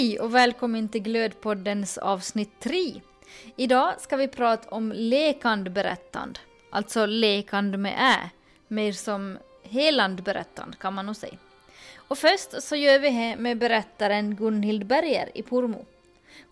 [0.00, 3.00] Hej och välkommen till Glödpoddens avsnitt 3.
[3.56, 6.40] Idag ska vi prata om lekande berättande,
[6.70, 8.30] alltså lekande med ä,
[8.68, 11.36] mer som helande berättande kan man nog säga.
[11.96, 15.84] Och först så gör vi det med berättaren Gunhild Berger i Pormo.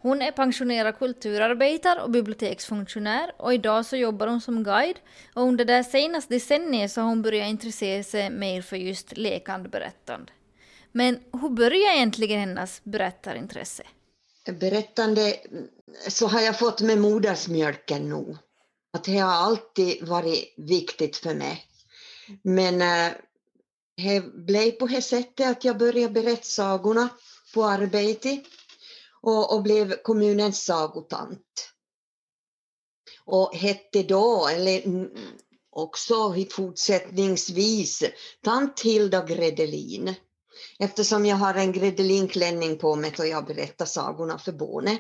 [0.00, 4.98] Hon är pensionerad kulturarbetare och biblioteksfunktionär och idag så jobbar hon som guide
[5.34, 9.68] och under det senaste decenniet så har hon börjat intressera sig mer för just lekande
[9.68, 10.32] berättande.
[10.92, 13.82] Men hur började egentligen hennes berättarintresse?
[14.60, 15.36] Berättande
[16.08, 18.36] så har jag fått med modersmjölken nog.
[18.92, 21.64] Att det har alltid varit viktigt för mig.
[22.42, 23.12] Men eh,
[23.96, 27.08] det blev på det sättet att jag började berätta sagorna
[27.54, 28.40] på arbetet
[29.20, 31.72] och, och blev kommunens sagotant.
[33.24, 35.08] Och hette då, eller mm,
[35.70, 38.04] också fortsättningsvis,
[38.42, 40.14] tant Hilda Gredelin.
[40.78, 44.98] Eftersom jag har en gredelinklänning på mig och jag berättar sagorna för Bone.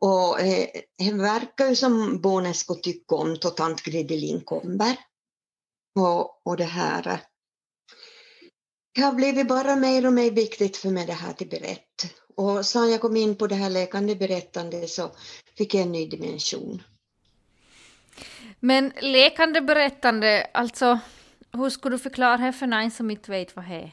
[0.00, 4.96] Och eh, det verkar ju som Bone skulle tycka om då tant Gredelin kommer.
[5.94, 7.18] Och, och det här eh,
[8.94, 12.14] det har blivit bara mer och mer viktigt för mig det här till berätt.
[12.36, 15.10] Och sen jag kom in på det här lekande berättande så
[15.58, 16.82] fick jag en ny dimension.
[18.60, 20.98] Men lekande berättande, alltså
[21.52, 23.92] hur skulle du förklara det för någon som inte vet vad det är?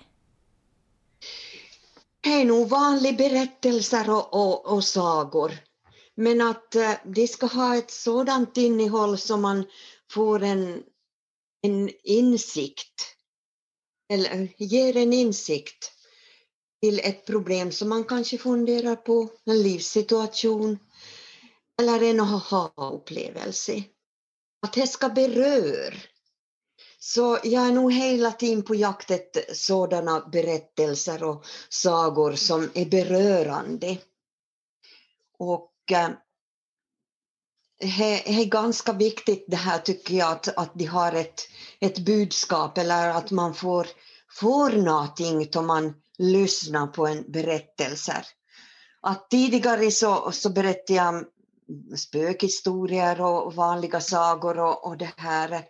[2.22, 5.52] Det är nog vanliga berättelser och, och, och sagor.
[6.16, 9.66] Men att uh, de ska ha ett sådant innehåll som man
[10.12, 10.84] får en,
[11.62, 13.16] en insikt,
[14.14, 15.92] eller ger en insikt
[16.82, 20.80] till ett problem som man kanske funderar på, en livssituation
[21.82, 23.84] eller en aha-upplevelse.
[24.62, 25.96] Att det ska beröra.
[27.02, 32.86] Så jag är nog hela tiden på jakt efter sådana berättelser och sagor som är
[32.86, 33.98] berörande.
[35.38, 36.10] Och eh,
[37.80, 41.42] det är ganska viktigt det här tycker jag att, att de har ett,
[41.80, 43.88] ett budskap eller att man får,
[44.40, 48.24] får någonting om man lyssnar på en berättelse.
[49.02, 51.26] Att tidigare så, så berättade jag
[51.98, 55.66] spökhistorier och vanliga sagor och, och det här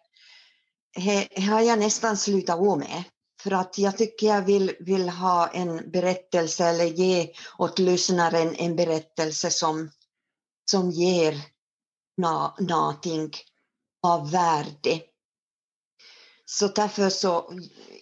[0.95, 3.03] he, har jag nästan slutat å med.
[3.41, 8.75] För att jag tycker jag vill, vill ha en berättelse eller ge åt lyssnaren en
[8.75, 9.91] berättelse som,
[10.72, 11.41] som ger
[12.59, 13.31] någonting
[14.03, 15.01] av värde.
[16.45, 17.53] Så därför så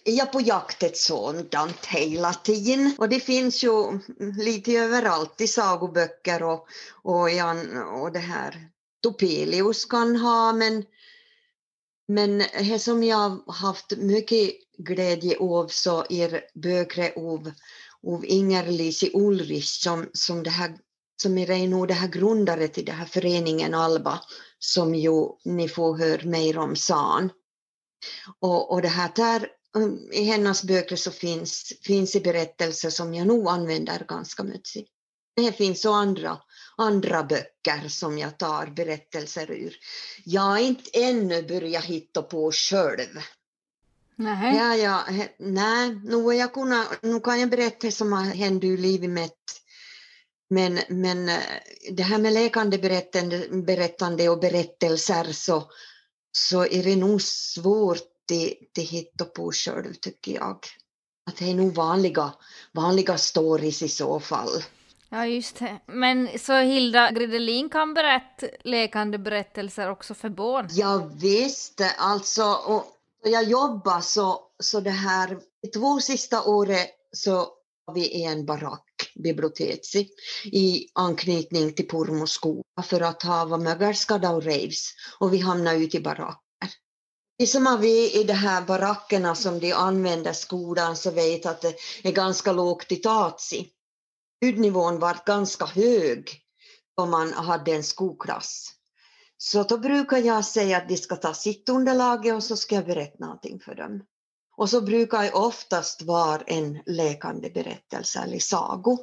[0.04, 2.94] är jag på jakt ett sådant hela tiden.
[2.98, 3.98] Och det finns ju
[4.38, 6.68] lite överallt i sagoböcker och,
[7.02, 7.28] och,
[8.00, 8.68] och det här
[9.02, 10.84] Topelius kan ha men,
[12.08, 17.52] men det som jag haft mycket glädje av så är böcker av,
[18.06, 20.78] av Inger-Lise Ulrich som, som det här
[21.22, 24.20] som är nog det här grundare till den här föreningen Alba
[24.58, 27.30] som ju ni får höra mer om sen.
[28.40, 33.14] Och, och det här där, mm, i hennes böcker så finns, finns det berättelser som
[33.14, 34.84] jag nog använder ganska mycket.
[35.36, 36.38] Det finns och andra,
[36.78, 39.76] andra böcker som jag tar berättelser ur.
[40.24, 43.18] Jag har inte ännu börjat hitta på själv.
[44.16, 44.56] Nej.
[44.56, 45.04] Ja, ja,
[45.38, 49.62] nej, nu, jag kunna, nu kan jag berätta som har hänt i livet mitt.
[50.50, 51.38] Men, men eh,
[51.90, 55.70] det här med lekande berättande, berättande och berättelser så,
[56.32, 57.98] så är det nog svårt
[58.76, 60.58] att hitta på själv tycker jag.
[61.26, 62.32] Att det är nog vanliga,
[62.72, 64.62] vanliga stories i så fall.
[65.10, 65.80] Ja, just det.
[65.86, 70.68] Men så Hilda Gredelin kan berätta lekande berättelser också för barn?
[70.70, 72.84] Ja, visst, alltså, och
[73.24, 75.38] jag jobbar så, så det här,
[75.74, 77.48] två sista året så
[77.84, 79.80] var vi i en barack, biblioteket,
[80.44, 85.96] i anknytning till Pormo skola för att ha mögelskada och raves och vi hamnade ute
[85.96, 86.38] i baracker.
[87.38, 91.60] Vi som har vi i de här barackerna som de använder skolan så vet att
[91.60, 93.68] det är ganska lågt i tatsi.
[94.40, 96.42] Ljudnivån var ganska hög
[96.94, 98.74] om man hade en skolklass.
[99.36, 102.86] Så då brukar jag säga att de ska ta sitt underlag och så ska jag
[102.86, 104.04] berätta någonting för dem.
[104.56, 108.98] Och så brukar det oftast vara en läkande berättelse eller sago.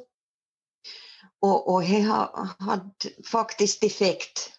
[1.40, 4.52] Och, och det har haft faktiskt effekt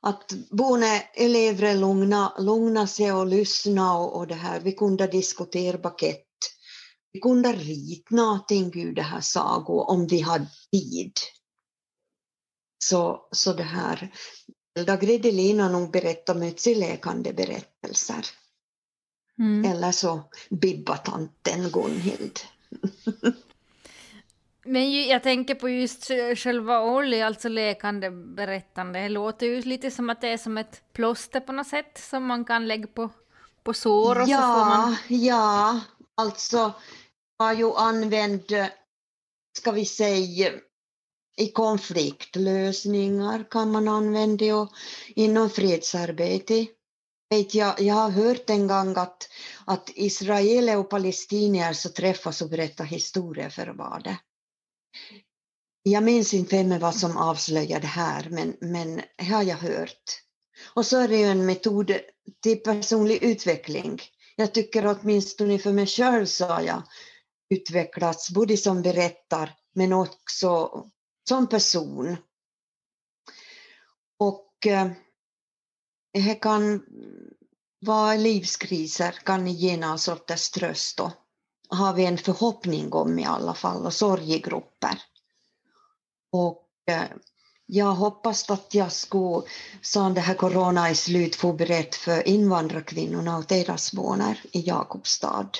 [0.00, 4.60] att både elever lugna, lugna sig och lyssna och, och det här.
[4.60, 6.24] Vi kunde diskutera paket
[7.14, 11.12] vi kunde rita någonting ur det här sago om vi hade tid.
[12.84, 14.12] Så, så det här,
[14.76, 18.26] Hilda Gredelin har nog berättat mycket lekande berättelser.
[19.38, 19.72] Mm.
[19.72, 20.20] Eller så
[20.50, 22.40] Bibbatanten Gunhild.
[24.64, 29.00] Men ju, jag tänker på just själva Olli, alltså lekande berättande.
[29.00, 32.26] Det låter ju lite som att det är som ett plåster på något sätt som
[32.26, 33.10] man kan lägga på,
[33.62, 34.96] på sår och ja, så får man...
[35.08, 35.80] Ja,
[36.14, 36.72] alltså
[37.38, 38.52] har ju använt,
[39.58, 40.52] ska vi säga,
[41.36, 44.72] i konfliktlösningar kan man använda det och
[45.08, 46.66] inom fredsarbete.
[47.52, 49.28] Jag, jag har hört en gång att,
[49.64, 54.16] att israeler och palestinier så träffas och berättar historier för varandra.
[55.82, 59.56] Jag minns inte vem det var som avslöjade det här, men, men det har jag
[59.56, 60.22] hört.
[60.74, 61.92] Och så är det ju en metod
[62.42, 64.02] till personlig utveckling.
[64.36, 66.82] Jag tycker åtminstone för mig själv så har jag
[67.54, 70.70] utvecklats både som berättar men också
[71.28, 72.16] som person.
[74.18, 74.90] Och eh,
[76.12, 76.84] det kan
[77.80, 81.12] vara livskriser, kan ge någon sorts tröst då.
[81.68, 85.02] har vi en förhoppning om i alla fall och sorgegrupper.
[86.32, 87.04] Och eh,
[87.66, 89.42] jag hoppas att jag skulle,
[89.82, 95.50] så det här corona är slut, få berätta för invandrarkvinnorna och deras barn i Jakobstad.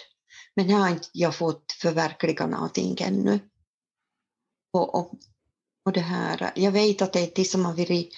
[0.57, 3.41] Men här har inte jag fått förverkliga någonting ännu.
[4.73, 5.13] Och, och,
[5.85, 8.15] och det här, jag vet att det är de som har varit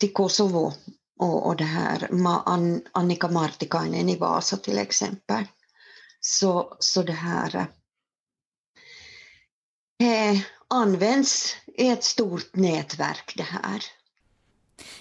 [0.00, 0.72] till Kosovo
[1.18, 2.08] och, och det här,
[2.92, 5.44] Annika Martikainen i Vasa till exempel.
[6.20, 7.56] Så, så det här
[10.02, 13.84] eh, används i ett stort nätverk det här.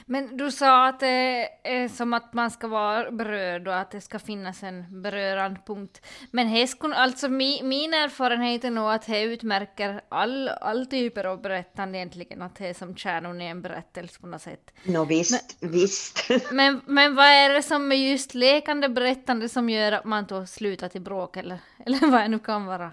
[0.06, 4.02] Men du sa att det är som att man ska vara berörd och att det
[4.02, 6.02] ska finnas en berörande punkt.
[6.32, 11.42] Men häskon, alltså mi, min erfarenhet är nog att det utmärker all, all typer av
[11.42, 14.72] berättande egentligen, att det är som kärnan i en berättelse på något sätt.
[14.84, 16.30] Nå visst, men, visst.
[16.52, 20.46] men, men vad är det som är just lekande berättande som gör att man då
[20.46, 22.92] slutar till bråk eller, eller vad det nu kan vara?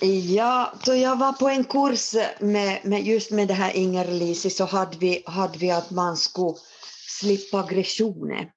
[0.00, 4.64] Ja, då jag var på en kurs med, med just med det här Inger-Lisi så
[4.64, 6.56] hade vi, hade vi att man skulle
[7.08, 8.52] slippa aggressioner.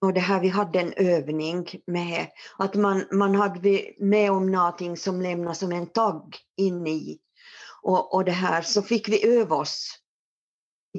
[0.00, 2.26] Och det här, vi hade en övning med
[2.58, 7.18] att man, man hade med om någonting som lämnar som en tagg in i.
[7.82, 9.98] Och, och det här så fick vi öva oss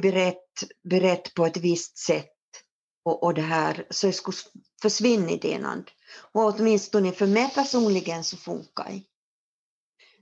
[0.02, 2.30] berätt, berätt på ett visst sätt.
[3.06, 4.38] Och, och det här, så det skulle
[4.82, 5.84] försvinna i det.
[6.32, 9.02] Och åtminstone för mig personligen så funkar det.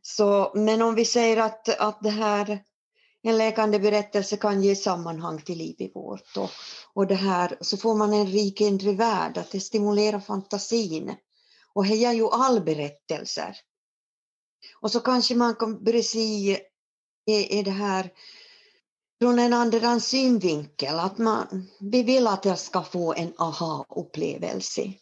[0.01, 2.63] Så, men om vi säger att, att det här,
[3.23, 6.49] en läkande berättelse kan ge sammanhang till liv i vårt och,
[6.93, 11.15] och det här, så får man en rik inre värld, att det stimulerar fantasin.
[11.73, 13.57] Och det är ju all berättelser.
[14.81, 16.59] Och så kanske man kan börja se
[17.25, 18.09] i, i det här
[19.21, 24.93] från en annan synvinkel, att man, vi vill att jag ska få en aha-upplevelse.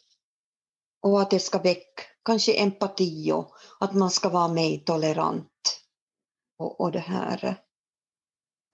[1.02, 5.80] Och att det ska väcka kanske empati och att man ska vara mer tolerant.
[6.58, 7.56] Och, och det här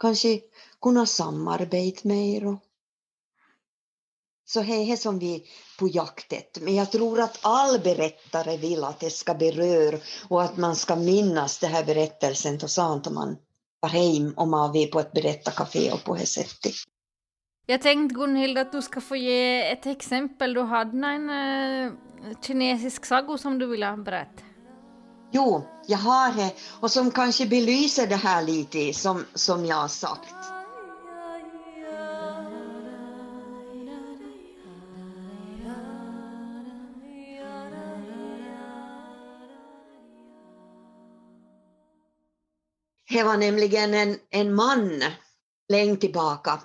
[0.01, 0.41] kanske
[0.83, 2.47] kunna samarbeta mer.
[2.47, 2.59] Och,
[4.49, 5.41] så det är det som vi är
[5.79, 6.61] på jakt efter.
[6.61, 9.99] Men jag tror att all berättare vill att det ska beröra
[10.29, 13.37] och att man ska minnas den här berättelsen och sånt om man
[13.81, 16.75] var hem om man är på ett berättarkafé och på det sättet.
[17.69, 20.55] Jag tänkte Gunhild att du ska få ge ett exempel.
[20.55, 21.93] Du hade en äh,
[22.43, 24.43] kinesisk sago som du ville berätta.
[25.33, 29.89] Jo, jag har det och som kanske belyser det här lite som, som jag har
[29.89, 30.35] sagt.
[43.09, 45.03] Det var nämligen en, en man
[45.69, 46.61] länge tillbaka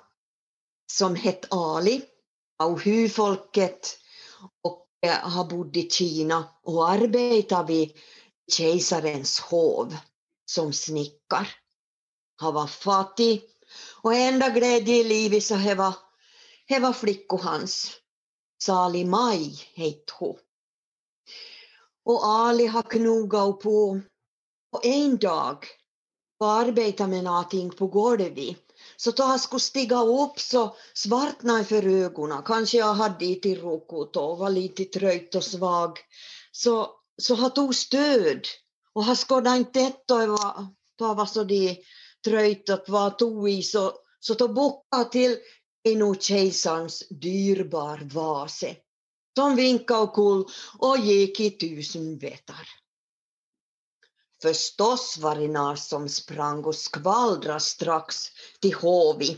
[0.97, 2.01] som hette Ali,
[2.57, 3.97] Auhu-folket
[4.61, 7.97] och eh, har bott i Kina och arbetat vid
[8.51, 9.97] kejsarens hov
[10.45, 11.47] som snickar.
[12.35, 13.43] Han var fattig
[14.01, 15.95] och enda glädje i livet så det var,
[16.67, 17.91] det var flickor hans.
[18.63, 20.37] Sali Maj hette hon.
[22.05, 24.01] Och Ali har knogat på
[24.71, 25.65] och en dag
[26.37, 28.70] var arbeta med någonting på golvet
[29.03, 32.43] så då han skulle stiga upp så svartnade för ögonen.
[32.43, 35.97] Kanske jag hade i till rokot och var lite trött och svag.
[36.51, 36.89] Så,
[37.21, 38.45] så han tog stöd
[38.93, 40.67] och han skådade inte ett och var,
[40.97, 41.83] då var så de
[42.25, 45.37] trött att vad tog i så, så då bockade till
[45.83, 48.75] en kejsarens dyrbar vase
[49.35, 50.45] som vinkade och kull
[50.77, 52.67] och gick i tusen vetar.
[54.41, 58.27] Förstås var det när som sprang och skvallrade strax
[58.59, 59.37] till hovi,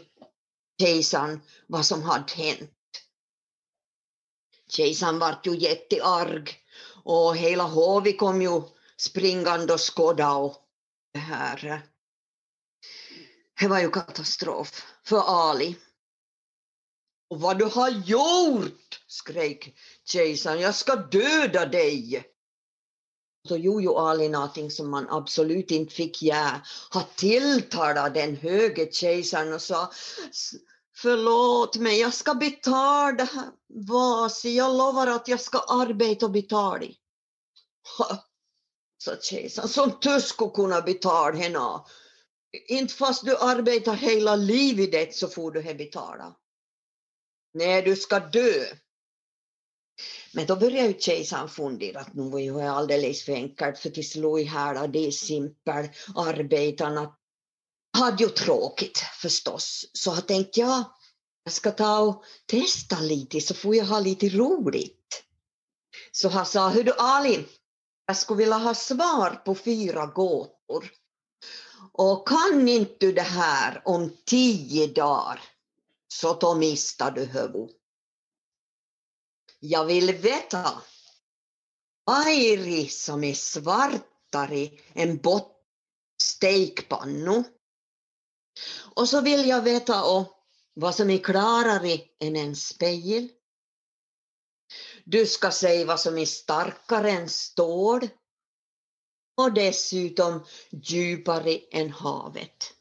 [0.82, 2.72] kejsaren, vad som hade hänt.
[4.68, 6.60] Kejsaren vart ju jättearg
[7.04, 8.62] och hela hovi kom ju
[8.98, 10.58] springande och skådade och
[11.14, 11.82] det här,
[13.60, 15.76] det var ju katastrof för Ali.
[17.30, 22.33] Och vad du har gjort, skrek kejsaren, jag ska döda dig.
[23.48, 26.62] Så gjorde ju Ali någonting som man absolut inte fick göra.
[26.90, 29.92] Han tilltalade den höge kejsaren och sa
[30.96, 33.50] Förlåt mig, jag ska betala det här
[33.88, 36.86] Vasi, jag lovar att jag ska arbeta och betala.
[38.98, 41.84] Sa kejsaren, som du skulle kunna betala henne.
[42.68, 46.36] Inte fast du arbetar hela livet så får du det betala.
[47.54, 48.66] Nej, du ska dö.
[50.32, 54.10] Men då började ju kejsaren fundera att nu var ju alldeles för enkelt för till
[54.10, 57.16] slå ihjäl det simpel arbetarna
[57.98, 59.86] hade ju tråkigt förstås.
[59.94, 60.84] Så jag tänkte jag,
[61.44, 65.24] jag ska ta och testa lite så får jag ha lite roligt.
[66.12, 67.46] Så han sa, hör du Ali,
[68.06, 70.92] jag skulle vilja ha svar på fyra gåtor.
[71.92, 75.42] Och kan inte du det här om tio dagar
[76.08, 77.83] så då mistar du huvudet.
[79.66, 80.82] Jag vill veta,
[82.06, 87.44] Airi som är svartare än bottenstekpannu.
[88.96, 90.28] Och så vill jag veta och
[90.74, 93.30] vad som är klarare än en spegel.
[95.04, 98.10] Du ska säga vad som är starkare än stål
[99.38, 102.74] och dessutom djupare än havet.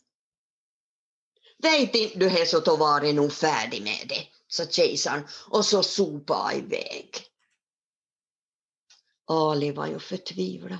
[1.58, 5.64] Vet inte du det så då var det nog färdig med det, sa kejsaren och
[5.64, 7.26] så sopa iväg.
[9.26, 10.78] Ali var ju förtvivlad.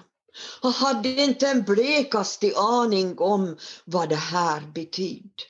[0.62, 5.42] Han hade inte en blekaste aning om vad det här betydde.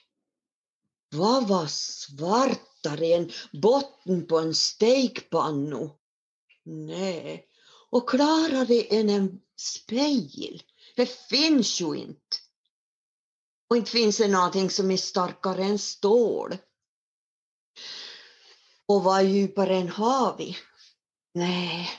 [1.10, 5.90] Vad var svartare än botten på en stekpanna?
[6.64, 7.46] Nej,
[7.90, 10.62] och klarare än en spegel.
[10.96, 12.36] Det finns ju inte.
[13.68, 16.56] Och inte finns det någonting som är starkare än stål.
[18.92, 20.56] Och vad djupare än havet?
[21.34, 21.90] Nej,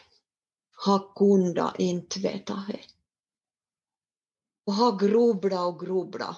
[0.72, 2.80] han kunde inte veta det.
[4.66, 6.36] Och han grubblade och grubblade.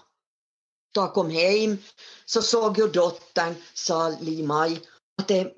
[0.94, 1.78] Då jag kom hem
[2.26, 4.82] så såg ju dottern, sa Limaj,
[5.18, 5.54] att det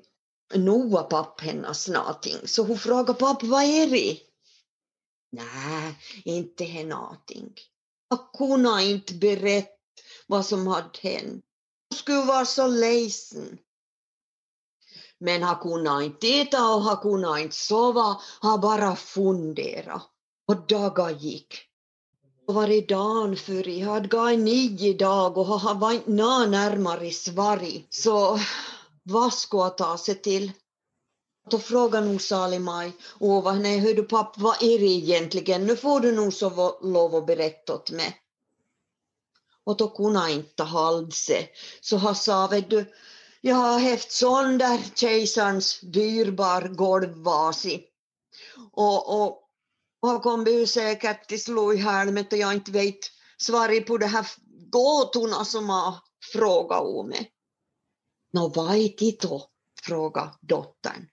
[0.54, 2.48] nog var papp hennes någonting.
[2.48, 4.20] Så hon frågade papp, vad är det?
[5.32, 7.54] Nej, inte det någonting.
[8.08, 9.72] Jag kunde inte berätta
[10.26, 11.44] vad som hade hänt.
[11.90, 13.58] Hon skulle vara så ledsen.
[15.20, 20.00] Men han kunde inte äta och han kunde inte sova, han bara funderade.
[20.48, 21.54] Och dagar gick.
[22.46, 27.82] Och varje dag för jag hade gått nio dagar och han var inte närmare Sverige.
[27.90, 28.38] Så
[29.02, 30.52] vad skulle jag ta sig till?
[31.50, 35.66] Då frågade nog Sali-Maj, Ova, nej hör du papp, vad är det egentligen?
[35.66, 38.16] Nu får du nog så lov att berätta åt mig.
[39.64, 41.52] Och då kunde han inte hålla sig.
[41.80, 42.84] Så han sa, vet du,
[43.40, 47.84] jag har haft sönder kejsarens dyrbar golvvasi.
[48.72, 49.42] Och, och,
[50.00, 52.98] och kommer säkert till slå i helmet och jag inte vet
[53.38, 54.26] svaret på de här
[54.70, 55.94] gåtorna som har
[56.32, 57.32] frågat om mig.
[58.32, 59.50] Nå, vad är det då?
[59.82, 61.08] frågade dottern.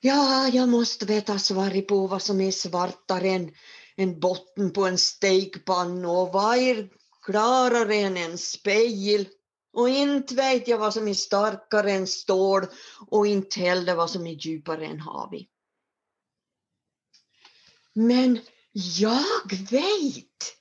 [0.00, 3.50] Ja, jag måste veta svaret på vad som är svartare än
[3.96, 6.88] en botten på en stekpanna och vad är
[7.22, 9.28] klarare än en spegel
[9.76, 12.66] och inte vet jag vad som är starkare än stål
[13.06, 15.46] och inte heller vad som är djupare än havet.
[17.92, 18.40] Men
[18.72, 20.56] jag vet,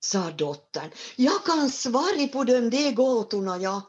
[0.00, 0.90] sa dottern.
[1.16, 3.82] Jag kan svara på de där gåtorna, ja.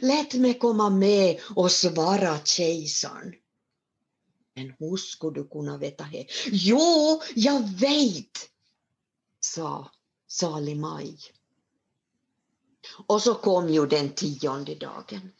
[0.00, 3.34] Lät mig komma med och svara kejsaren.
[4.54, 6.26] Men hur skulle du kunna veta det?
[6.46, 8.50] Jo, jag vet,
[9.40, 9.90] sa
[10.28, 11.18] Salig Maj.
[13.06, 15.32] Och så kom ju den tionde dagen.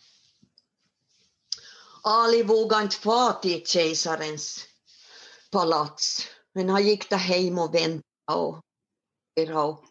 [2.03, 4.65] Ali vågade inte fara till kejsarens
[5.51, 8.63] palats, men han gick där hem och väntade och,
[9.55, 9.85] och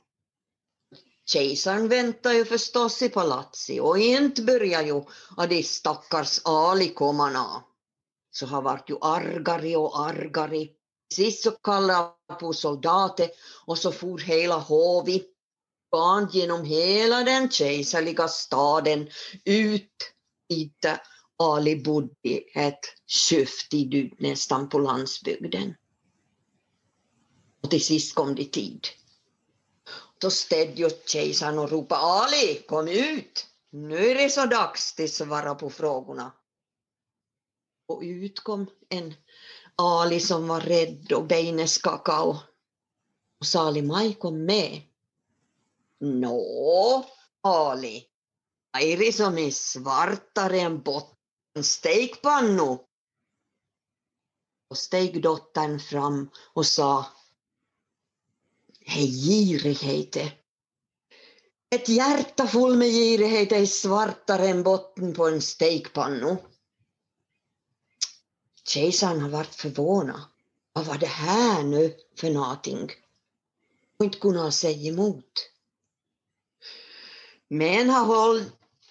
[1.27, 5.03] Kejsaren väntade ju förstås i palatset och inte började ju
[5.37, 7.63] att de stackars Ali komma.
[8.31, 10.67] Så han vart ju argare och argare.
[11.13, 13.29] Sist så kallade han på soldater
[13.65, 15.25] och så for hela hovet
[15.95, 19.09] barn genom hela den kejserliga staden
[19.45, 19.91] ut
[20.49, 20.85] dit
[21.37, 25.75] Ali bodde ett köftigt ut nästan på landsbygden.
[27.63, 28.87] Och till sist kom det tid.
[30.21, 33.45] Då städde ju kejsaren och ropade Ali, kom ut!
[33.71, 36.31] Nu är det så dags att svara på frågorna.
[37.87, 39.13] Och ut kom en
[39.75, 42.39] Ali som var rädd och benen skakade
[43.39, 44.81] Och Sali-Maj kom med.
[45.99, 47.05] Nå,
[47.41, 48.07] Ali,
[48.71, 52.77] Airi som är svartare än botten stekpannu.
[54.69, 57.05] Och steg dottern fram och sa
[58.85, 60.15] Hej girighet.
[61.69, 66.37] Ett hjärta full med girighet är svartare än botten på en stekpannu.
[68.63, 70.21] Kejsaren har varit förvånad.
[70.73, 72.91] Vad var det här nu för någonting?
[73.99, 75.54] Och inte kunnat säga emot.
[77.49, 78.43] Men han höll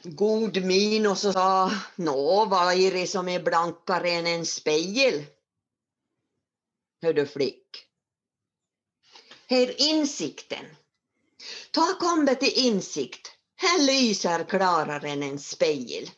[0.02, 5.24] god min och så sa Nå, vad är det som är blankare än en spegel?
[7.02, 7.86] Hör du flick.
[9.46, 10.64] Här insikten.
[11.70, 13.30] Ta kombe till insikt.
[13.56, 16.10] Här lyser klarare än en spegel,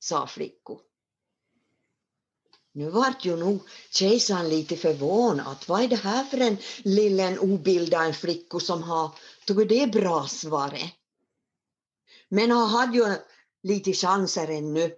[0.00, 0.80] sa flickor.
[2.72, 5.56] Nu vart ju nog kejsaren lite förvånad.
[5.66, 9.10] Vad är det här för en liten obildad flicka som har
[9.46, 10.99] tagit det bra svaret?
[12.30, 13.16] Men han hade ju
[13.62, 14.92] lite chanser ännu.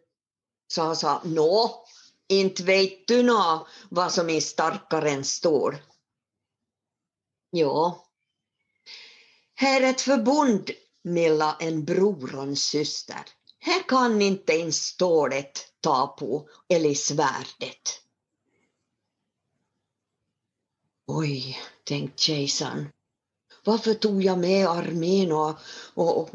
[0.68, 1.84] Så han sa, nå,
[2.28, 5.76] inte vet du nå vad som är starkare än stål.
[7.50, 8.06] Ja,
[9.54, 10.70] här är ett förbund
[11.04, 13.24] mellan en bror och en syster.
[13.58, 18.00] Här kan inte ens stålet ta på, eller svärdet.
[21.06, 22.88] Oj, tänkte kejsaren.
[23.64, 25.54] Varför tog jag med armén och,
[25.94, 26.30] och, och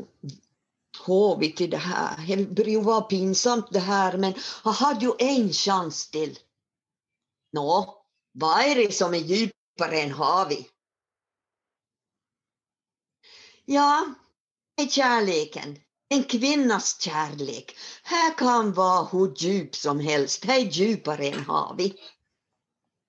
[1.05, 2.35] påvigt till det här?
[2.35, 6.39] Det borde vara pinsamt det här, men han hade ju en chans till.
[7.51, 10.67] Nå, vad är det som är djupare än havet?
[13.65, 14.13] Ja,
[14.75, 15.79] det är kärleken.
[16.09, 17.77] En kvinnas kärlek.
[18.03, 20.41] Här kan vara hur djup som helst.
[20.41, 21.95] Det är djupare än havet.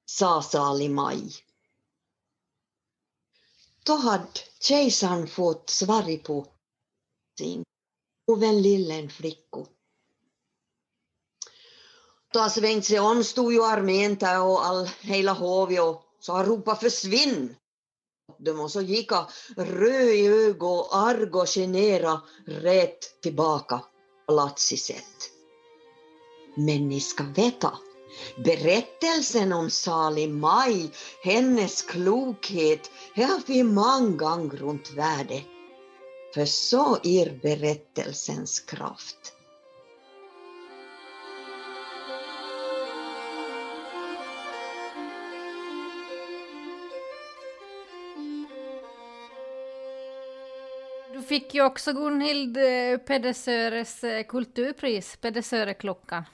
[0.06, 1.32] Sa Salimaj.
[3.84, 4.28] Då hade
[4.60, 6.46] kejsaren fått svar på
[7.38, 7.64] sin
[8.28, 9.66] och den lillen flicka.
[12.32, 16.32] Då har svängt sig om stod ju armén där och all, hela hovet och så
[16.32, 17.56] han ropade försvinn
[18.38, 19.24] dem och så gick han
[19.56, 23.80] röd i ögon och arg och generad rätt tillbaka
[24.26, 25.30] palatset.
[26.54, 27.78] Men ni ska veta,
[28.44, 30.90] berättelsen om Sali Maj,
[31.22, 35.57] hennes klokhet, har vi många gånger runt världen.
[36.34, 39.32] För så är berättelsens kraft.
[51.12, 56.24] Du fick ju också Gunhild eh, Pedersöres eh, kulturpris, Pedersöreklockan.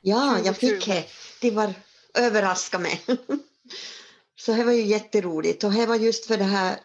[0.00, 1.04] Ja, jag fick det.
[1.40, 1.74] Det var
[2.14, 3.00] överraskade mig.
[4.36, 6.76] Så det var ju jätteroligt och det var just för det här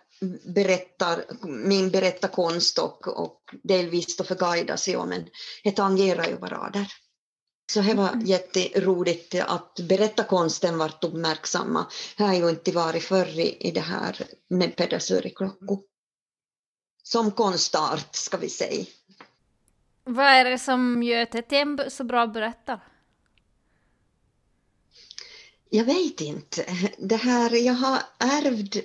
[0.46, 5.26] berättar, min berättarkonst och, och delvis då för guidas, ja, men
[5.64, 6.86] det tangerar ju varandra.
[7.72, 8.26] Så det var mm.
[8.26, 11.86] jätteroligt att berättarkonsten vart uppmärksamma.
[12.18, 14.18] Det har ju inte varit förr i, det här
[14.50, 15.80] med Pedersöreklockor
[17.04, 18.86] som konstart, ska vi säga.
[20.04, 22.80] Vad är det som gör en så bra berättare?
[25.76, 26.66] Jag vet inte.
[26.98, 28.76] Det här, jag har ärvt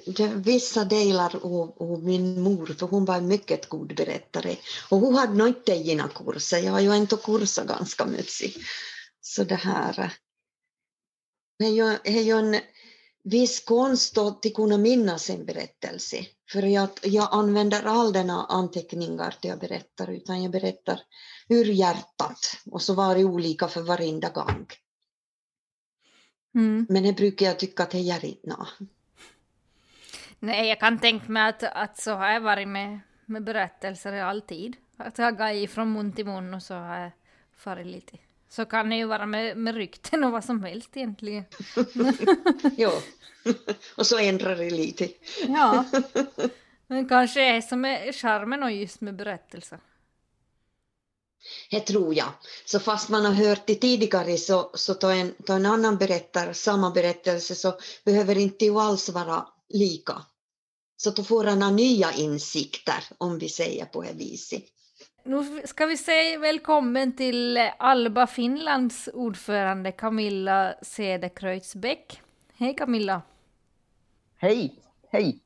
[0.46, 4.56] vissa delar av, min mor, för hon var en mycket god berättare.
[4.90, 6.58] Och hon hade nog inte egna kurser.
[6.58, 8.52] Jag har ju inte kursat ganska mycket.
[9.20, 10.12] Så det här...
[11.58, 12.60] Det är ju, det är ju en
[13.24, 16.26] viss konst att kunna minnas en berättelse.
[16.52, 21.00] För jag, jag använder all denna anteckningar till jag berättar, utan jag berättar
[21.48, 22.56] ur hjärtat.
[22.70, 24.66] Och så var det olika för varenda gång.
[26.54, 26.86] Mm.
[26.88, 28.56] Men det brukar jag tycka att det gör inte
[30.38, 34.76] Nej, jag kan tänka mig att, att så har jag varit med, med berättelser alltid.
[34.96, 37.10] Att jag har gått från mun till mun och så har jag
[37.56, 38.18] farit lite.
[38.48, 41.44] Så kan det ju vara med, med rykten och vad som helst egentligen.
[42.76, 42.90] jo,
[43.96, 45.08] och så ändrar det lite.
[45.48, 45.84] ja,
[46.86, 49.78] men kanske är som är charmen och just med berättelser.
[51.70, 52.28] Det tror jag.
[52.64, 56.52] Så fast man har hört det tidigare så, så tar en, ta en annan berättar
[56.52, 60.14] samma berättelse så behöver inte ju alls vara lika.
[60.96, 64.64] Så då får han nya insikter om vi säger på det viset.
[65.24, 72.20] Nu ska vi säga välkommen till Alba Finlands ordförande Camilla Cederkreutzbäck.
[72.56, 73.22] Hej Camilla!
[74.36, 74.74] Hej!
[75.12, 75.40] Hej!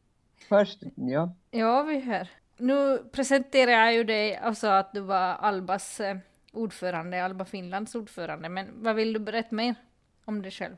[0.48, 1.36] Först, ja.
[1.50, 2.28] Ja, vi hör.
[2.56, 6.16] Nu presenterar jag ju dig och sa att du var Albas eh,
[6.52, 9.74] ordförande, Alba Finlands ordförande, men vad vill du berätta mer
[10.24, 10.76] om dig själv?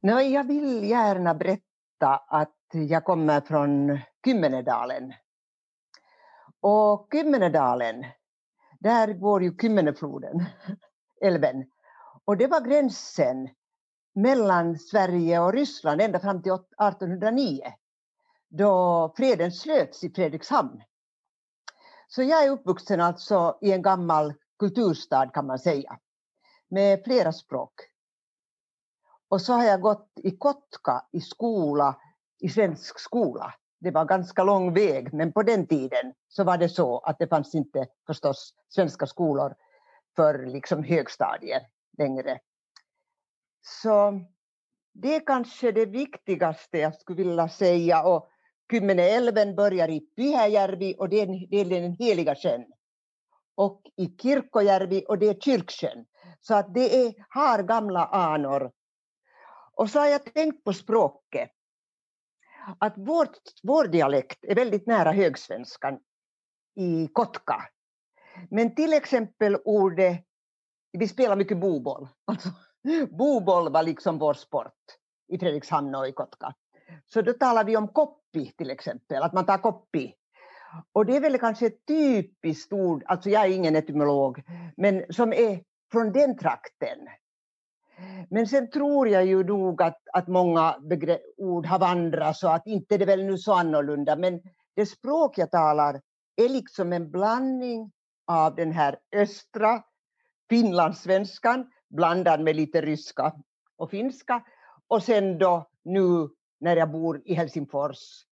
[0.00, 5.14] No, jag vill gärna berätta att jag kommer från Kymmenedalen.
[6.60, 8.06] Och Kymmenedalen,
[8.78, 10.44] där går ju Kymmenefloden,
[11.20, 11.64] älven.
[12.24, 13.48] Och det var gränsen
[14.14, 17.60] mellan Sverige och Ryssland ända fram till 1809
[18.48, 20.82] då freden slöts i Fredrikshamn.
[22.08, 25.98] Så jag är uppvuxen alltså i en gammal kulturstad kan man säga,
[26.68, 27.72] med flera språk.
[29.28, 31.96] Och så har jag gått i Kotka i skola,
[32.40, 33.54] i svensk skola.
[33.80, 37.26] Det var ganska lång väg, men på den tiden så var det så att det
[37.26, 39.54] fanns inte förstås svenska skolor
[40.16, 41.66] för liksom högstadier
[41.98, 42.40] längre.
[43.60, 44.20] Så
[44.92, 48.02] det är kanske det viktigaste jag skulle vilja säga.
[48.02, 48.28] Och
[48.70, 52.64] Kymmeneälven börjar i Pyhäjärvi och det är, det är den heliga sjön.
[53.54, 56.06] Och i Kirkkojärvi och det är kyrksjön.
[56.40, 58.72] Så att det är, har gamla anor.
[59.72, 61.50] Och så har jag tänkt på språket.
[62.78, 65.98] Att vårt, vår dialekt är väldigt nära högsvenskan
[66.76, 67.68] i Kotka.
[68.50, 70.24] Men till exempel ordet,
[70.92, 72.08] vi spelar mycket boboll.
[72.24, 72.48] Alltså,
[73.10, 74.74] boboll var liksom vår sport
[75.28, 76.54] i Fredrikshamn och i Kotka.
[77.06, 80.14] Så då talar vi om koppi till exempel, att man tar koppi.
[80.92, 84.42] Och det är väl kanske ett typiskt ord, alltså jag är ingen etymolog,
[84.76, 86.98] men som är från den trakten.
[88.30, 90.76] Men sen tror jag ju nog att, att många
[91.36, 94.16] ord har vandrat så att inte det är väl nu så annorlunda.
[94.16, 94.40] Men
[94.76, 96.00] det språk jag talar
[96.36, 97.92] är liksom en blandning
[98.26, 99.82] av den här östra
[100.50, 103.32] finlandssvenskan blandad med lite ryska
[103.76, 104.42] och finska.
[104.88, 108.24] Och sen då nu när jag bor i Helsingfors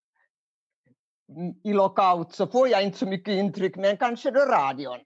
[1.64, 4.98] i lockout så får jag inte så mycket intryck, men kanske då radion,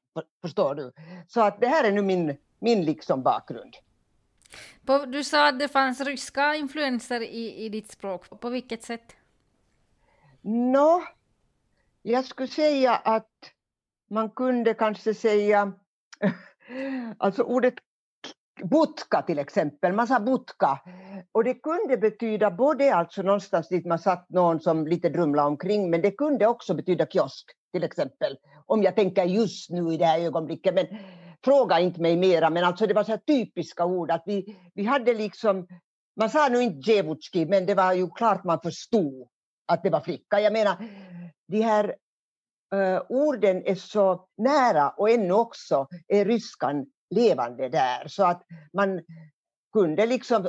[0.43, 0.93] förstår du.
[1.29, 3.77] Så att det här är nu min, min liksom bakgrund.
[4.85, 8.41] På, du sa att det fanns ryska influenser i, i ditt språk.
[8.41, 9.17] På vilket sätt?
[10.41, 11.03] Nå,
[12.03, 13.31] jag skulle säga att
[14.11, 15.73] man kunde kanske säga,
[17.19, 17.75] alltså ordet
[18.65, 20.81] butka till exempel, man sa butka.
[21.33, 25.91] Och det kunde betyda både alltså någonstans dit man satt någon som lite drumlade omkring,
[25.91, 28.39] men det kunde också betyda kiosk till exempel.
[28.67, 30.87] Om jag tänker just nu i det här ögonblicket, men
[31.45, 35.15] fråga inte mig mera, men alltså det var så typiska ord att vi, vi hade
[35.15, 35.67] liksom,
[36.17, 39.29] man sa nu inte djevutski, men det var ju klart man förstod
[39.67, 40.41] att det var flicka.
[40.41, 40.77] Jag menar,
[41.49, 41.85] de här
[42.75, 48.09] uh, orden är så nära och ännu också är ryskan levande där.
[48.09, 48.43] Så att
[48.73, 49.01] man
[49.73, 50.49] kunde liksom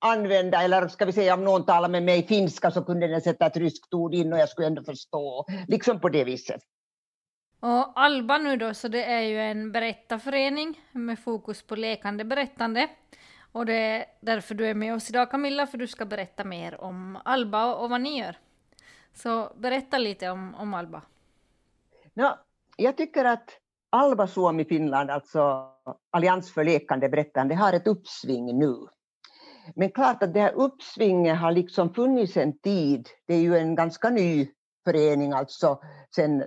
[0.00, 3.46] använda, eller ska vi säga om någon talar med mig finska så kunde den sätta
[3.46, 5.46] ett ryskt ord in och jag skulle ändå förstå.
[5.68, 6.60] Liksom på det viset.
[7.60, 12.88] Och Alba nu då, så det är ju en berättarförening med fokus på lekande berättande.
[13.52, 16.80] Och det är därför du är med oss idag Camilla, för du ska berätta mer
[16.80, 18.36] om Alba och vad ni gör.
[19.14, 21.02] Så berätta lite om, om Alba.
[22.14, 22.38] Ja,
[22.76, 23.50] jag tycker att
[23.90, 25.68] Alba Suomi Finland, alltså
[26.10, 28.76] Allians för lekande berättande, har ett uppsving nu.
[29.74, 33.08] Men klart att det här uppsvinget har liksom funnits en tid.
[33.26, 34.48] Det är ju en ganska ny
[34.84, 35.80] förening, alltså
[36.14, 36.44] sen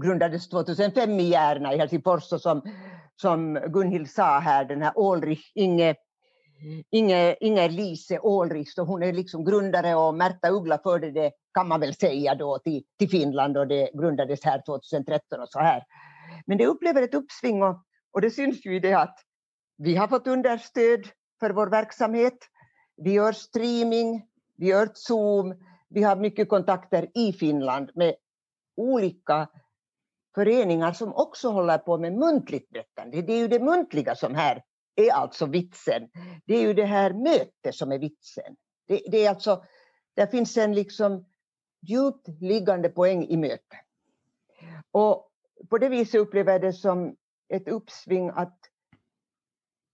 [0.00, 2.62] grundades 2005 i Järna i Helsingfors och som,
[3.16, 5.94] som Gunhild sa här, den här Ålrich, Inge,
[6.90, 11.68] Inge, Inger Lise Ålrich, så hon är liksom grundare och Märta Uggla förde det, kan
[11.68, 15.82] man väl säga då, till, till Finland och det grundades här 2013 och så här.
[16.46, 17.82] Men det upplever ett uppsving och,
[18.18, 19.18] och det syns ju i det att
[19.76, 21.08] vi har fått understöd
[21.40, 22.38] för vår verksamhet.
[22.96, 24.26] Vi gör streaming,
[24.56, 25.54] vi gör Zoom,
[25.88, 28.14] vi har mycket kontakter i Finland med
[28.76, 29.48] olika
[30.34, 33.22] föreningar som också håller på med muntligt berättande.
[33.22, 34.62] Det är ju det muntliga som här
[34.96, 36.08] är alltså vitsen.
[36.44, 38.56] Det är ju det här mötet som är vitsen.
[38.88, 39.64] Det, det är alltså,
[40.16, 41.26] där finns en liksom
[41.80, 43.80] djupt liggande poäng i mötet.
[44.90, 45.30] Och
[45.70, 47.16] på det viset upplever jag det som
[47.48, 48.58] ett uppsving att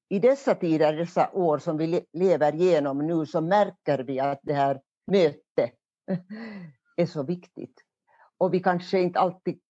[0.08, 4.54] i dessa tider, dessa år som vi lever igenom nu, så märker vi att det
[4.54, 5.74] här mötet
[6.96, 7.80] är så viktigt.
[8.38, 9.60] Och vi kanske inte alltid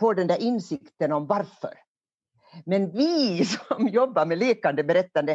[0.00, 1.74] får den där insikten om varför.
[2.64, 5.32] Men vi som jobbar med lekande berättande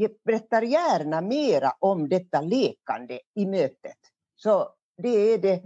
[0.00, 3.98] eh, berättar gärna mera om detta lekande i mötet.
[4.36, 5.62] Så det är det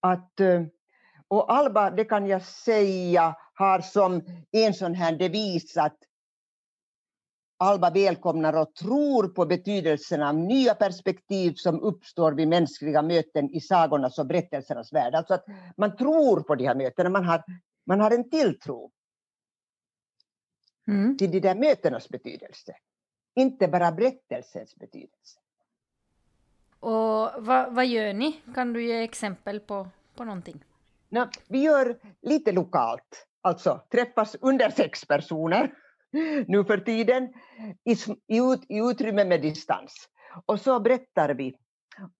[0.00, 0.62] att eh,
[1.28, 5.96] och Alba, det kan jag säga, har som en sån här devis att
[7.60, 13.60] Alba välkomnar och tror på betydelsen av nya perspektiv som uppstår vid mänskliga möten i
[13.60, 15.14] sagornas och berättelsernas värld.
[15.14, 15.44] Alltså att
[15.76, 17.44] man tror på de här mötena, man har,
[17.86, 18.90] man har en tilltro
[20.88, 21.16] mm.
[21.16, 22.76] till de där mötenas betydelse.
[23.34, 25.40] inte bara berättelsens betydelse.
[26.80, 28.40] Och vad, vad gör ni?
[28.54, 30.64] Kan du ge exempel på, på någonting?
[31.10, 35.72] No, vi gör lite lokalt, alltså träffas under sex personer
[36.46, 37.32] nu för tiden
[37.84, 37.92] i,
[38.36, 40.08] i, i utrymme med distans.
[40.46, 41.54] Och så berättar vi.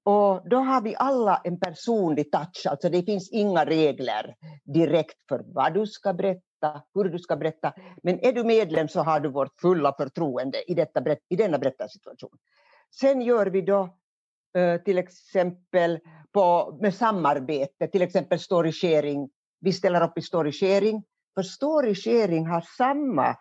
[0.02, 5.42] Och då har vi alla en personlig touch, alltså det finns inga regler direkt för
[5.46, 7.72] vad du ska berätta, hur du ska berätta.
[8.02, 12.38] Men är du medlem så har du vårt fulla förtroende i, detta, i denna berättarsituation.
[13.00, 13.98] Sen gör vi då
[14.84, 15.98] till exempel
[16.32, 19.30] på, med samarbete, till exempel story sharing.
[19.60, 21.02] Vi ställer upp i story sharing,
[21.34, 23.36] för story sharing har samma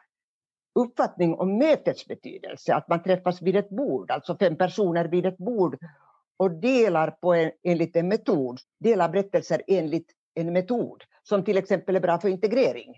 [0.80, 5.38] uppfattning om mötets betydelse, att man träffas vid ett bord, alltså fem personer vid ett
[5.38, 5.78] bord
[6.38, 11.96] och delar på en, enligt en metod, delar berättelser enligt en metod som till exempel
[11.96, 12.96] är bra för integrering.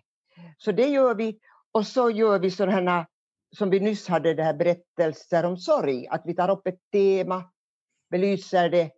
[0.57, 1.39] Så det gör vi
[1.71, 3.07] och så gör vi sådana
[3.57, 7.43] som vi nyss hade, det här berättelser om sorg, att vi tar upp ett tema,
[8.09, 8.91] belyser det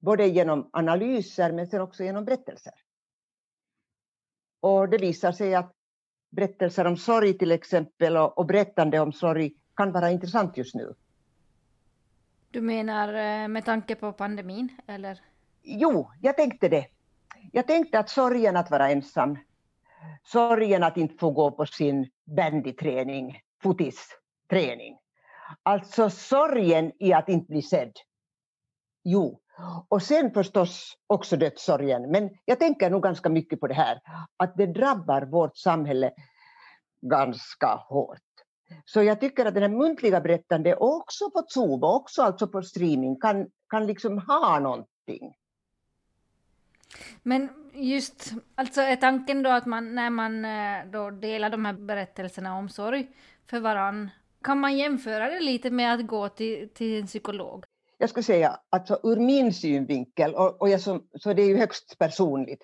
[0.00, 2.72] både genom analyser men sen också genom berättelser.
[4.60, 5.72] Och det visar sig att
[6.30, 10.94] berättelser om sorg till exempel och, och berättande om sorg kan vara intressant just nu.
[12.50, 15.20] Du menar eh, med tanke på pandemin, eller?
[15.62, 16.86] Jo, jag tänkte det.
[17.52, 19.38] Jag tänkte att sorgen att vara ensam,
[20.22, 24.98] sorgen att inte få gå på sin bandyträning, fotisträning.
[25.62, 27.92] Alltså sorgen i att inte bli sedd.
[29.04, 29.40] Jo,
[29.88, 32.10] och sen förstås också dödssorgen.
[32.10, 34.00] Men jag tänker nog ganska mycket på det här,
[34.36, 36.12] att det drabbar vårt samhälle
[37.00, 38.18] ganska hårt.
[38.84, 43.20] Så jag tycker att det här muntliga berättandet också på Zoom, också alltså på streaming,
[43.20, 45.34] kan, kan liksom ha någonting.
[47.22, 51.72] Men just, alltså är tanken då att man när man eh, då delar de här
[51.72, 53.08] berättelserna om sorg
[53.46, 54.10] för varann,
[54.42, 57.64] kan man jämföra det lite med att gå till, till en psykolog?
[57.98, 61.56] Jag skulle säga, alltså ur min synvinkel, och, och jag som, så det är ju
[61.56, 62.62] högst personligt,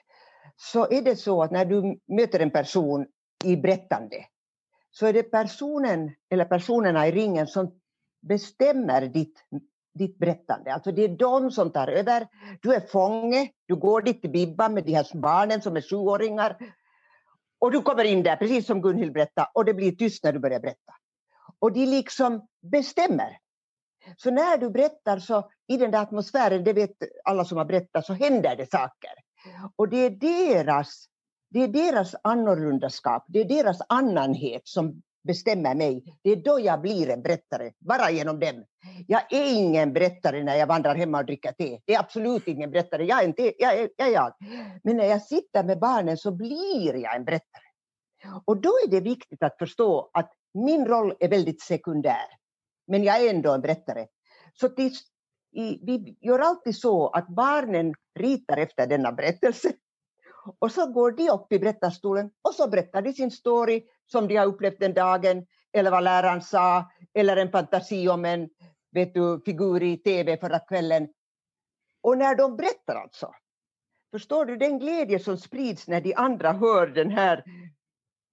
[0.56, 3.06] så är det så att när du möter en person
[3.44, 4.24] i berättande,
[4.90, 7.80] så är det personen eller personerna i ringen som
[8.20, 9.44] bestämmer ditt,
[9.94, 10.74] ditt berättande.
[10.74, 12.26] Alltså det är de som tar över.
[12.62, 16.56] Du är fånge, du går dit till Bibba med de här barnen som är sjuåringar.
[17.58, 20.38] Och du kommer in där, precis som Gunhild berättade, och det blir tyst när du
[20.38, 20.92] börjar berätta.
[21.58, 23.38] Och de liksom bestämmer.
[24.16, 26.90] Så när du berättar så i den där atmosfären, det vet
[27.24, 29.10] alla som har berättat, så händer det saker.
[29.76, 31.08] Och det är deras
[31.50, 36.04] det är deras annorlundaskap, det är deras annanhet som bestämmer mig.
[36.22, 38.64] Det är då jag blir en berättare, bara genom dem.
[39.06, 41.80] Jag är ingen berättare när jag vandrar hemma och dricker te.
[41.84, 44.34] Det är absolut ingen berättare, jag är, inte, jag, är, jag, är jag.
[44.84, 47.62] Men när jag sitter med barnen så blir jag en berättare.
[48.44, 50.32] Och då är det viktigt att förstå att
[50.64, 52.26] min roll är väldigt sekundär.
[52.86, 54.06] Men jag är ändå en berättare.
[54.52, 55.02] Så tills,
[55.52, 59.72] i, vi gör alltid så att barnen ritar efter denna berättelse
[60.58, 64.36] och så går de upp i berättarstolen och så berättar de sin story som de
[64.36, 68.48] har upplevt den dagen, eller vad läraren sa, eller en fantasi om en
[68.90, 71.08] vet du, figur i tv förra kvällen.
[72.00, 73.34] Och när de berättar alltså,
[74.10, 77.44] förstår du den glädje som sprids när de andra hör den här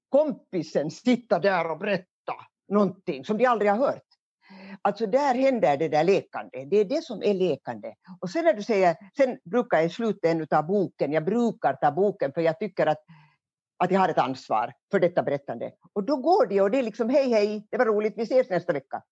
[0.10, 2.15] kompisen sitta där och berätta
[2.68, 4.04] någonting som de aldrig har hört.
[4.82, 7.96] Alltså där händer det där lekande, det är det som är lekande.
[8.20, 11.92] Och sen när du säger, sen brukar jag i slutet av boken, jag brukar ta
[11.92, 13.04] boken för jag tycker att,
[13.78, 15.72] att jag har ett ansvar för detta berättande.
[15.94, 18.50] Och då går det och det är liksom hej hej, det var roligt, vi ses
[18.50, 19.04] nästa vecka.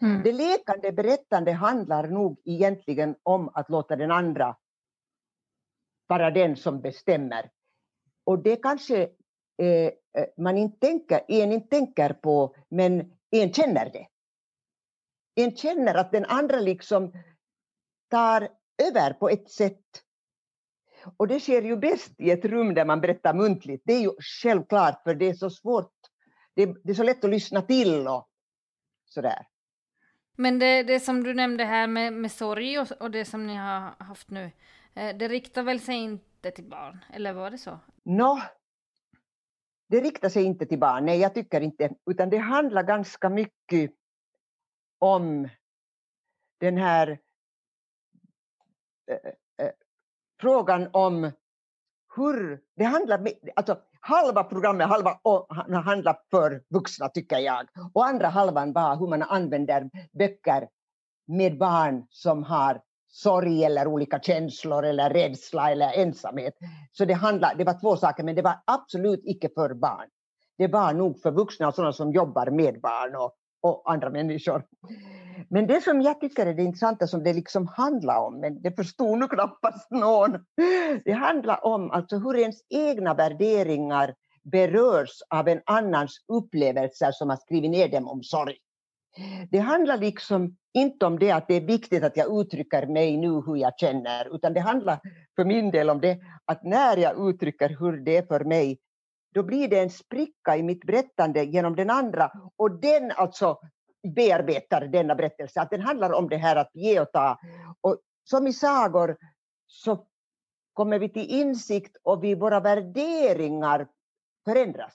[0.00, 0.22] Mm.
[0.22, 4.56] Det lekande berättande handlar nog egentligen om att låta den andra
[6.06, 7.50] vara den som bestämmer.
[8.24, 9.08] Och det kanske
[10.36, 14.06] man inte tänker, en inte tänker på, men en känner det.
[15.34, 17.12] En känner att den andra liksom
[18.10, 18.48] tar
[18.82, 19.84] över på ett sätt.
[21.16, 23.82] Och det sker ju bäst i ett rum där man berättar muntligt.
[23.86, 24.10] Det är ju
[24.42, 25.94] självklart, för det är så svårt.
[26.54, 28.28] Det är, det är så lätt att lyssna till och
[29.04, 29.46] sådär.
[30.36, 33.54] Men det, det som du nämnde här med, med sorg och, och det som ni
[33.54, 34.50] har haft nu,
[34.94, 37.78] eh, det riktar väl sig inte till barn, eller var det så?
[38.04, 38.40] Nå, no,
[39.88, 43.90] det riktar sig inte till barn, nej jag tycker inte, utan det handlar ganska mycket
[44.98, 45.48] om
[46.60, 47.18] den här
[49.10, 49.72] äh, äh,
[50.40, 51.32] frågan om
[52.16, 55.20] hur, det handlar, alltså halva programmet halva,
[55.84, 60.68] handlar för vuxna tycker jag, och andra halvan var hur man använder böcker
[61.26, 66.54] med barn som har sorg eller olika känslor eller rädsla eller ensamhet.
[66.92, 70.08] Så det, handlade, det var två saker, men det var absolut icke för barn.
[70.58, 74.64] det var nog för vuxna och sådana som jobbar med barn och, och andra människor.
[75.50, 78.72] Men det som jag tycker är det intressanta som det liksom handlar om, men det
[78.76, 80.44] förstod nog knappast någon,
[81.04, 87.36] det handlar om alltså hur ens egna värderingar berörs av en annans upplevelser som har
[87.36, 88.56] skrivit ner dem om sorg.
[89.50, 93.28] Det handlar liksom inte om det att det är viktigt att jag uttrycker mig nu
[93.28, 95.00] hur jag känner, utan det handlar
[95.36, 98.78] för min del om det att när jag uttrycker hur det är för mig,
[99.34, 103.58] då blir det en spricka i mitt berättande genom den andra och den alltså
[104.16, 105.60] bearbetar denna berättelse.
[105.60, 107.38] Att den handlar om det här att ge och ta.
[107.80, 109.16] Och som i sagor
[109.66, 110.06] så
[110.72, 113.88] kommer vi till insikt och vi, våra värderingar
[114.44, 114.94] förändras.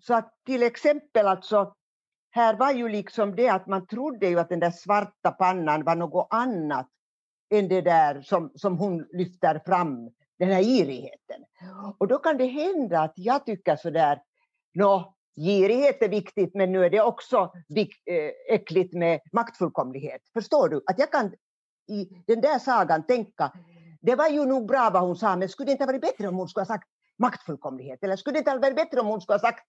[0.00, 1.74] Så att till exempel alltså,
[2.36, 5.96] här var ju liksom det att man trodde ju att den där svarta pannan var
[5.96, 6.88] något annat
[7.50, 11.44] än det där som, som hon lyfter fram, den här girigheten.
[11.98, 14.22] Och då kan det hända att jag tycker sådär,
[14.74, 20.20] nå, girighet är viktigt men nu är det också eh, äckligt med maktfullkomlighet.
[20.32, 20.82] Förstår du?
[20.86, 21.32] Att jag kan
[21.88, 23.52] i den där sagan tänka,
[24.00, 26.36] det var ju nog bra vad hon sa men skulle det inte varit bättre om
[26.36, 28.04] hon skulle ha sagt maktfullkomlighet?
[28.04, 29.64] Eller skulle det inte ha varit bättre om hon skulle ha sagt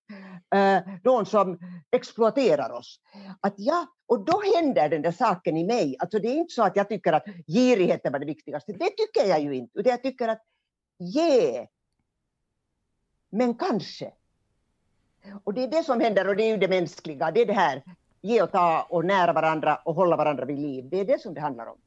[0.55, 1.59] eh, någon som
[1.91, 2.99] exploaterar oss?
[3.41, 5.95] Att ja, och då händer den där saken i mig.
[5.99, 8.73] Alltså det är inte så att jag tycker att girigheten var det viktigaste.
[8.73, 9.79] Det tycker jag ju inte.
[9.79, 10.41] Utan jag tycker att
[10.99, 11.67] ge,
[13.29, 14.13] men kanske.
[15.43, 17.31] Och det är det som händer och det är ju det mänskliga.
[17.31, 17.83] Det är det här,
[18.21, 20.89] ge och ta och nära varandra och hålla varandra vid liv.
[20.89, 21.77] Det är det som det handlar om.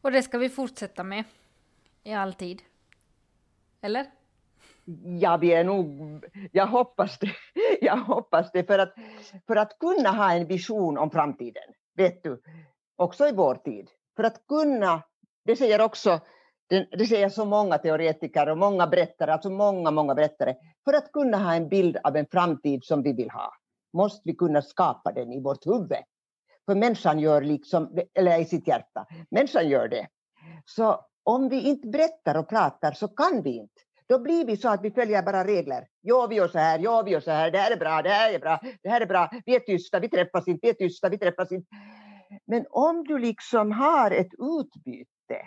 [0.00, 1.24] Och det ska vi fortsätta med
[2.02, 2.62] i all tid.
[3.84, 4.06] Eller?
[5.20, 7.30] Ja, vi är nog, jag hoppas det.
[7.80, 8.94] Jag hoppas det för att,
[9.46, 11.62] för att kunna ha en vision om framtiden,
[11.96, 12.42] vet du,
[12.96, 13.90] också i vår tid.
[14.16, 15.02] För att kunna,
[15.44, 16.20] det säger också
[16.68, 20.54] det säger så många teoretiker och många berättare, alltså många, många berättare.
[20.84, 23.54] För att kunna ha en bild av en framtid som vi vill ha
[23.92, 25.98] måste vi kunna skapa den i vårt huvud.
[26.66, 30.08] För människan gör liksom, eller i sitt hjärta, människan gör det.
[30.64, 33.80] Så om vi inte berättar och pratar så kan vi inte.
[34.06, 35.88] Då blir vi så att vi följer bara regler.
[36.00, 38.10] Ja, vi gör så här, ja, vi gör så här, det här är bra, det
[38.10, 40.74] här är bra, det här är bra, vi är tysta, vi träffas inte, vi är
[40.74, 41.66] tysta, vi träffas inte.
[42.46, 45.42] Men om du liksom har ett utbyte,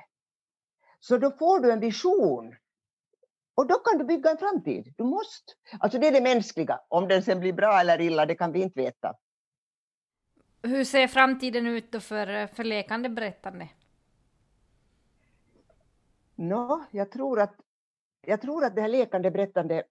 [0.99, 2.55] så då får du en vision.
[3.55, 4.93] Och då kan du bygga en framtid.
[4.97, 5.53] Du måste.
[5.79, 6.79] Alltså det är det mänskliga.
[6.87, 9.13] Om den sen blir bra eller illa, det kan vi inte veta.
[10.61, 13.69] Hur ser framtiden ut då för, för lekande berättande?
[16.37, 17.55] Nå, jag tror att,
[18.21, 19.83] jag tror att det här lekande berättande,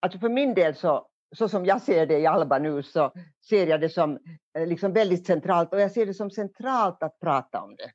[0.00, 3.12] alltså för min del så, så som jag ser det i Alba nu så
[3.48, 4.18] ser jag det som
[4.58, 7.90] eh, liksom väldigt centralt och jag ser det som centralt att prata om det.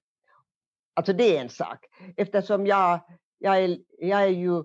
[0.93, 1.85] Alltså det är en sak.
[2.17, 2.99] Eftersom jag,
[3.37, 4.57] jag, är, jag är ju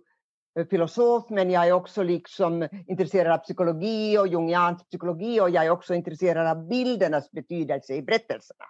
[0.58, 5.66] eh, filosof men jag är också liksom intresserad av psykologi och jungiansk psykologi och jag
[5.66, 8.64] är också intresserad av bildernas betydelse i berättelserna.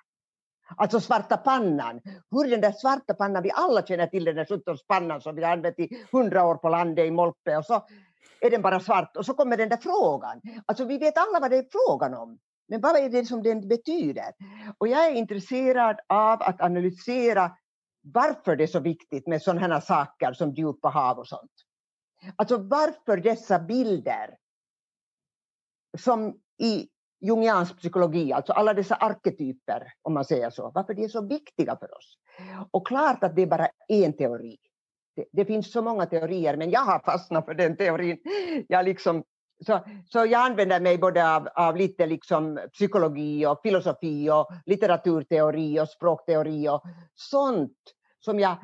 [0.77, 2.01] Alltså svarta pannan,
[2.31, 5.45] hur den där svarta pannan, vi alla känner till den där 17 pannan som vi
[5.45, 7.87] har använt i hundra år på landet i Molpe och så
[8.41, 10.41] är den bara svart och så kommer den där frågan.
[10.67, 12.39] Alltså vi vet alla vad det är frågan om.
[12.69, 14.33] Men vad är det som den betyder?
[14.79, 17.57] Och jag är intresserad av att analysera
[18.03, 21.53] varför det är så viktigt med sådana här saker som djupa hav och sånt.
[22.37, 24.37] Alltså varför dessa bilder
[25.99, 26.89] som i
[27.21, 31.77] jungiansk psykologi, alltså alla dessa arketyper, om man säger så, varför de är så viktiga
[31.77, 32.19] för oss.
[32.71, 34.57] Och klart att det är bara en teori.
[35.17, 38.19] Det, det finns så många teorier, men jag har fastnat för den teorin.
[38.69, 39.25] Jag liksom
[39.67, 45.81] så, så jag använder mig både av, av lite liksom psykologi och filosofi och litteraturteori
[45.81, 46.83] och språkteori och
[47.15, 47.79] sånt
[48.21, 48.57] som jag,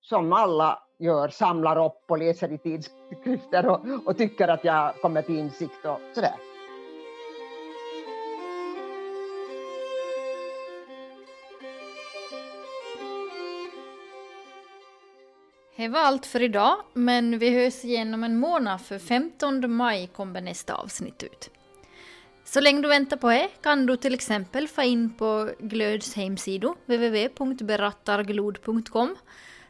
[0.00, 5.22] som alla gör, samlar upp och läser i tidskrifter och, och tycker att jag kommer
[5.22, 6.53] till insikt och sådär.
[15.84, 20.06] Det var allt för idag, men vi hörs igen om en månad för 15 maj
[20.06, 21.50] kommer nästa avsnitt ut.
[22.44, 26.74] Så länge du väntar på det kan du till exempel få in på Glöds hemsida
[26.86, 29.16] www.berattarglod.com.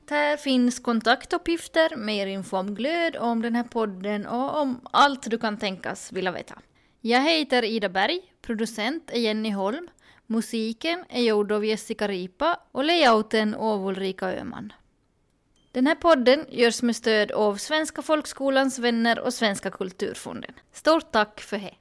[0.08, 5.38] Där finns kontaktuppgifter, mer info om Glöd, om den här podden och om allt du
[5.38, 6.58] kan tänkas vilja veta.
[7.00, 9.88] Jag heter Ida Berg, producent är Jenny Holm,
[10.26, 14.72] musiken är gjord av Jessica Ripa och layouten av Ulrika Öhman.
[15.74, 20.52] Den här podden görs med stöd av Svenska folkskolans vänner och Svenska kulturfonden.
[20.72, 21.74] Stort tack för det!